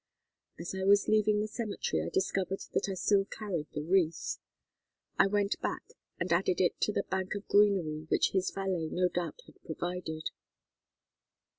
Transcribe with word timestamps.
As 0.57 0.73
I 0.73 0.83
was 0.83 1.07
leaving 1.07 1.39
the 1.41 1.47
cemetery 1.47 2.01
I 2.03 2.09
discovered 2.09 2.61
that 2.73 2.89
I 2.89 2.95
still 2.95 3.25
carried 3.25 3.67
the 3.73 3.83
wreath. 3.83 4.39
I 5.19 5.27
went 5.27 5.61
back 5.61 5.93
and 6.19 6.33
added 6.33 6.59
it 6.59 6.81
to 6.81 6.91
the 6.91 7.03
bank 7.03 7.35
of 7.35 7.47
greenery 7.47 8.07
which 8.09 8.31
his 8.31 8.49
valet 8.49 8.87
no 8.91 9.09
doubt 9.09 9.41
had 9.45 9.61
provided. 9.63 10.31